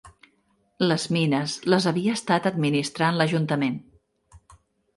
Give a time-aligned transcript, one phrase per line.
[0.91, 3.79] Les mines les havia estat administrant l'ajuntament.